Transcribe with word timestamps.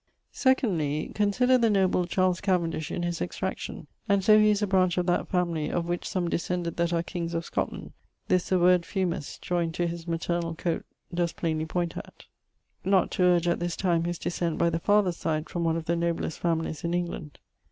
'Secondly, 0.31 1.11
consider 1.13 1.59
the 1.59 1.69
noble 1.69 2.07
Charles 2.07 2.41
Cavendish 2.41 2.89
in 2.89 3.03
his 3.03 3.21
extraction, 3.21 3.85
and 4.09 4.23
so 4.23 4.39
he 4.39 4.49
is 4.49 4.63
a 4.63 4.65
branch 4.65 4.97
of 4.97 5.05
that 5.05 5.27
family, 5.27 5.69
of 5.69 5.85
which 5.85 6.09
some 6.09 6.27
descended 6.27 6.75
that 6.77 6.91
are 6.91 7.03
kings 7.03 7.35
of 7.35 7.45
Scotland: 7.45 7.91
this 8.27 8.49
the 8.49 8.57
word 8.57 8.81
Fuimus 8.83 9.37
joyned 9.39 9.75
to 9.75 9.85
his 9.85 10.05
maternall[XLI.] 10.05 10.57
coate 10.57 10.85
does 11.13 11.33
plainly 11.33 11.67
point 11.67 11.95
at 11.97 12.25
not 12.83 13.11
to 13.11 13.21
urge 13.21 13.47
at 13.47 13.59
this 13.59 13.75
time 13.75 14.05
his 14.05 14.17
descent 14.17 14.57
by 14.57 14.71
the 14.71 14.79
father's 14.79 15.17
side 15.17 15.47
from 15.47 15.63
one 15.63 15.77
of 15.77 15.85
the 15.85 15.95
noblest 15.95 16.39
families 16.39 16.83
in 16.83 16.95
England. 16.95 17.37